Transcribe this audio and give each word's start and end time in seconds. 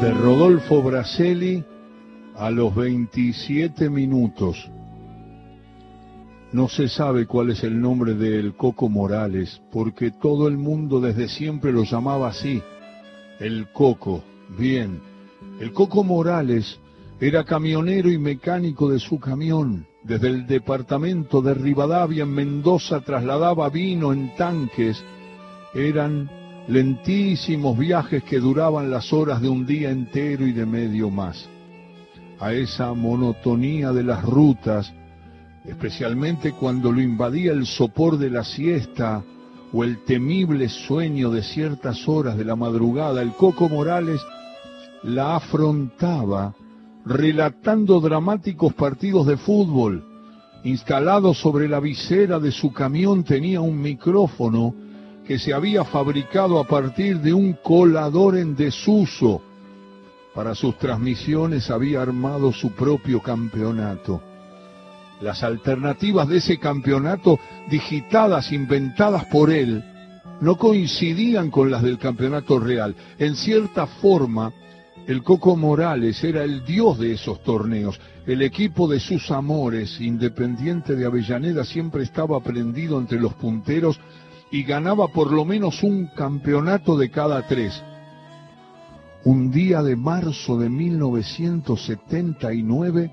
de 0.00 0.12
Rodolfo 0.12 0.82
Braselli 0.82 1.64
a 2.36 2.50
los 2.50 2.74
27 2.74 3.88
minutos. 3.90 4.68
No 6.52 6.68
se 6.68 6.88
sabe 6.88 7.26
cuál 7.26 7.50
es 7.50 7.64
el 7.64 7.80
nombre 7.80 8.14
del 8.14 8.54
Coco 8.54 8.88
Morales, 8.88 9.60
porque 9.72 10.10
todo 10.10 10.48
el 10.48 10.56
mundo 10.56 11.00
desde 11.00 11.28
siempre 11.28 11.72
lo 11.72 11.84
llamaba 11.84 12.28
así, 12.28 12.62
el 13.40 13.68
Coco. 13.72 14.22
Bien, 14.58 15.00
el 15.60 15.72
Coco 15.72 16.04
Morales 16.04 16.78
era 17.20 17.44
camionero 17.44 18.10
y 18.10 18.18
mecánico 18.18 18.90
de 18.90 18.98
su 18.98 19.18
camión. 19.18 19.86
Desde 20.02 20.28
el 20.28 20.46
departamento 20.46 21.40
de 21.40 21.54
Rivadavia 21.54 22.24
en 22.24 22.34
Mendoza 22.34 23.00
trasladaba 23.00 23.68
vino 23.68 24.12
en 24.12 24.34
tanques. 24.36 25.02
Eran 25.74 26.43
lentísimos 26.68 27.76
viajes 27.76 28.22
que 28.24 28.40
duraban 28.40 28.90
las 28.90 29.12
horas 29.12 29.40
de 29.40 29.48
un 29.48 29.66
día 29.66 29.90
entero 29.90 30.46
y 30.46 30.52
de 30.52 30.66
medio 30.66 31.10
más. 31.10 31.48
A 32.40 32.52
esa 32.52 32.92
monotonía 32.94 33.92
de 33.92 34.02
las 34.02 34.22
rutas, 34.24 34.92
especialmente 35.64 36.52
cuando 36.52 36.90
lo 36.90 37.00
invadía 37.00 37.52
el 37.52 37.66
sopor 37.66 38.18
de 38.18 38.30
la 38.30 38.44
siesta 38.44 39.22
o 39.72 39.84
el 39.84 40.04
temible 40.04 40.68
sueño 40.68 41.30
de 41.30 41.42
ciertas 41.42 42.08
horas 42.08 42.36
de 42.36 42.44
la 42.44 42.56
madrugada, 42.56 43.22
el 43.22 43.32
Coco 43.32 43.68
Morales 43.68 44.20
la 45.02 45.36
afrontaba 45.36 46.54
relatando 47.04 48.00
dramáticos 48.00 48.72
partidos 48.72 49.26
de 49.26 49.36
fútbol. 49.36 50.04
Instalado 50.64 51.34
sobre 51.34 51.68
la 51.68 51.78
visera 51.78 52.38
de 52.38 52.50
su 52.50 52.72
camión 52.72 53.22
tenía 53.22 53.60
un 53.60 53.80
micrófono 53.80 54.74
que 55.26 55.38
se 55.38 55.54
había 55.54 55.84
fabricado 55.84 56.58
a 56.58 56.64
partir 56.64 57.20
de 57.20 57.32
un 57.32 57.54
colador 57.54 58.36
en 58.36 58.54
desuso. 58.54 59.40
Para 60.34 60.54
sus 60.54 60.76
transmisiones 60.78 61.70
había 61.70 62.02
armado 62.02 62.52
su 62.52 62.72
propio 62.72 63.20
campeonato. 63.20 64.20
Las 65.20 65.42
alternativas 65.42 66.28
de 66.28 66.38
ese 66.38 66.58
campeonato, 66.58 67.38
digitadas, 67.70 68.52
inventadas 68.52 69.24
por 69.26 69.50
él, 69.50 69.82
no 70.40 70.56
coincidían 70.56 71.50
con 71.50 71.70
las 71.70 71.82
del 71.82 71.98
campeonato 71.98 72.58
real. 72.58 72.94
En 73.18 73.36
cierta 73.36 73.86
forma, 73.86 74.52
el 75.06 75.22
Coco 75.22 75.56
Morales 75.56 76.22
era 76.24 76.42
el 76.42 76.64
dios 76.64 76.98
de 76.98 77.12
esos 77.12 77.42
torneos. 77.42 78.00
El 78.26 78.42
equipo 78.42 78.88
de 78.88 79.00
sus 79.00 79.30
amores, 79.30 80.00
independiente 80.00 80.96
de 80.96 81.06
Avellaneda, 81.06 81.64
siempre 81.64 82.02
estaba 82.02 82.40
prendido 82.40 82.98
entre 82.98 83.20
los 83.20 83.34
punteros 83.34 84.00
y 84.54 84.62
ganaba 84.62 85.08
por 85.08 85.32
lo 85.32 85.44
menos 85.44 85.82
un 85.82 86.06
campeonato 86.06 86.96
de 86.96 87.10
cada 87.10 87.44
tres. 87.48 87.82
Un 89.24 89.50
día 89.50 89.82
de 89.82 89.96
marzo 89.96 90.56
de 90.56 90.70
1979, 90.70 93.10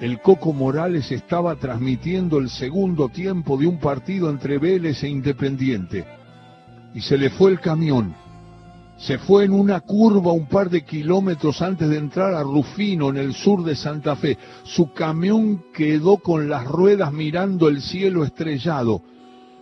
el 0.00 0.22
Coco 0.22 0.54
Morales 0.54 1.12
estaba 1.12 1.56
transmitiendo 1.56 2.38
el 2.38 2.48
segundo 2.48 3.10
tiempo 3.10 3.58
de 3.58 3.66
un 3.66 3.78
partido 3.78 4.30
entre 4.30 4.56
Vélez 4.56 5.02
e 5.02 5.10
Independiente. 5.10 6.06
Y 6.94 7.02
se 7.02 7.18
le 7.18 7.28
fue 7.28 7.50
el 7.50 7.60
camión. 7.60 8.14
Se 8.96 9.18
fue 9.18 9.44
en 9.44 9.52
una 9.52 9.80
curva 9.80 10.32
un 10.32 10.46
par 10.46 10.70
de 10.70 10.82
kilómetros 10.82 11.60
antes 11.60 11.90
de 11.90 11.98
entrar 11.98 12.32
a 12.32 12.42
Rufino, 12.42 13.10
en 13.10 13.18
el 13.18 13.34
sur 13.34 13.64
de 13.64 13.76
Santa 13.76 14.16
Fe. 14.16 14.38
Su 14.62 14.94
camión 14.94 15.62
quedó 15.74 16.16
con 16.16 16.48
las 16.48 16.64
ruedas 16.64 17.12
mirando 17.12 17.68
el 17.68 17.82
cielo 17.82 18.24
estrellado. 18.24 19.02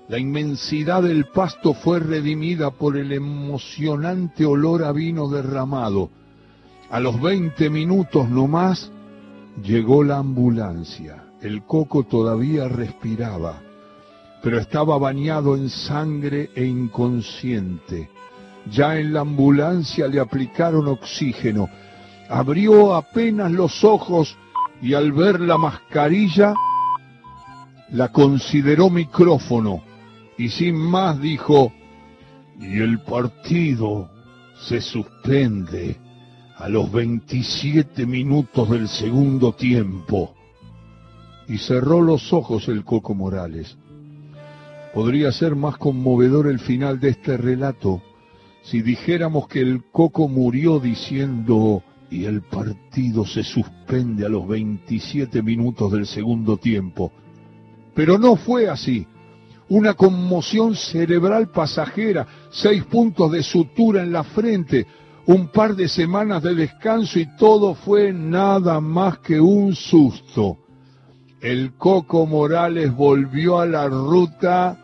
La 0.09 0.19
inmensidad 0.19 1.03
del 1.03 1.27
pasto 1.27 1.75
fue 1.75 2.01
redimida 2.01 2.70
por 2.70 2.97
el 2.97 3.12
emocionante 3.12 4.47
olor 4.47 4.83
a 4.83 4.91
vino 4.91 5.28
derramado. 5.28 6.08
A 6.89 6.98
los 6.98 7.20
20 7.20 7.69
minutos 7.69 8.27
no 8.27 8.47
más 8.47 8.91
llegó 9.63 10.02
la 10.02 10.17
ambulancia. 10.17 11.24
El 11.42 11.63
coco 11.63 12.05
todavía 12.05 12.68
respiraba, 12.68 13.61
pero 14.42 14.58
estaba 14.58 14.97
bañado 14.97 15.55
en 15.57 15.68
sangre 15.68 16.48
e 16.55 16.64
inconsciente. 16.64 18.08
Ya 18.73 18.97
en 18.97 19.13
la 19.13 19.20
ambulancia 19.20 20.08
le 20.08 20.20
aplicaron 20.20 20.89
oxígeno. 20.89 21.68
Abrió 22.30 22.95
apenas 22.95 23.52
los 23.52 23.85
ojos 23.85 24.39
y 24.80 24.95
al 24.95 25.13
ver 25.13 25.39
la 25.39 25.58
mascarilla 25.58 26.55
la 27.91 28.08
consideró 28.11 28.89
micrófono 28.89 29.87
y 30.38 30.48
sin 30.50 30.76
más 30.76 31.20
dijo, 31.20 31.72
y 32.60 32.78
el 32.78 33.00
partido 33.00 34.08
se 34.68 34.80
suspende 34.80 35.96
a 36.56 36.68
los 36.68 36.90
27 36.92 38.06
minutos 38.06 38.70
del 38.70 38.88
segundo 38.88 39.52
tiempo. 39.52 40.34
Y 41.48 41.58
cerró 41.58 42.00
los 42.02 42.32
ojos 42.32 42.68
el 42.68 42.84
Coco 42.84 43.14
Morales. 43.14 43.76
Podría 44.94 45.32
ser 45.32 45.56
más 45.56 45.76
conmovedor 45.76 46.46
el 46.46 46.60
final 46.60 47.00
de 47.00 47.10
este 47.10 47.36
relato 47.36 48.02
si 48.62 48.82
dijéramos 48.82 49.48
que 49.48 49.60
el 49.60 49.84
Coco 49.90 50.28
murió 50.28 50.78
diciendo 50.78 51.82
y 52.10 52.24
el 52.24 52.42
partido 52.42 53.24
se 53.24 53.42
suspende 53.42 54.26
a 54.26 54.28
los 54.28 54.46
27 54.46 55.42
minutos 55.42 55.92
del 55.92 56.06
segundo 56.06 56.58
tiempo. 56.58 57.10
Pero 57.94 58.18
no 58.18 58.36
fue 58.36 58.68
así 58.68 59.06
una 59.68 59.95
conmoción 59.95 60.74
cerebral 60.74 61.48
pasajera, 61.48 62.27
seis 62.51 62.84
puntos 62.84 63.30
de 63.33 63.42
sutura 63.42 64.02
en 64.02 64.12
la 64.12 64.24
frente, 64.24 64.86
un 65.27 65.48
par 65.48 65.77
de 65.77 65.89
semanas 65.89 66.42
de 66.42 66.55
descanso 66.55 67.18
y 67.18 67.27
todo 67.36 67.74
fue 67.74 68.12
nada 68.12 68.80
más 68.80 69.18
que 69.18 69.40
un 69.40 69.74
susto. 69.74 70.56
El 71.40 71.74
Coco 71.74 72.27
Morales 72.27 72.95
volvió 72.95 73.58
a 73.58 73.67
la 73.67 73.89
ruta 73.89 74.79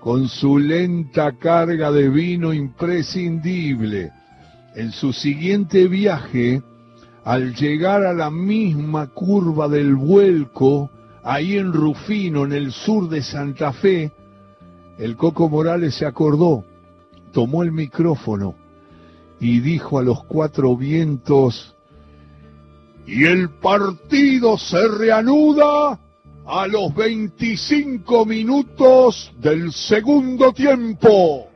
con 0.00 0.28
su 0.28 0.58
lenta 0.58 1.32
carga 1.38 1.92
de 1.92 2.08
vino 2.08 2.52
imprescindible. 2.52 4.10
En 4.74 4.90
su 4.90 5.12
siguiente 5.12 5.86
viaje, 5.86 6.62
al 7.24 7.54
llegar 7.54 8.04
a 8.04 8.14
la 8.14 8.30
misma 8.30 9.08
curva 9.08 9.68
del 9.68 9.94
vuelco, 9.94 10.90
ahí 11.22 11.58
en 11.58 11.72
Rufino, 11.72 12.44
en 12.44 12.52
el 12.52 12.72
sur 12.72 13.08
de 13.08 13.22
Santa 13.22 13.72
Fe, 13.72 14.10
el 14.98 15.16
Coco 15.16 15.48
Morales 15.48 15.94
se 15.94 16.06
acordó, 16.06 16.64
tomó 17.32 17.62
el 17.62 17.72
micrófono 17.72 18.54
y 19.40 19.60
dijo 19.60 19.98
a 19.98 20.02
los 20.02 20.24
cuatro 20.24 20.76
vientos, 20.76 21.74
y 23.06 23.24
el 23.24 23.50
partido 23.50 24.56
se 24.56 24.86
reanuda 24.88 25.98
a 26.46 26.66
los 26.66 26.94
25 26.94 28.24
minutos 28.26 29.32
del 29.40 29.72
segundo 29.72 30.52
tiempo. 30.52 31.51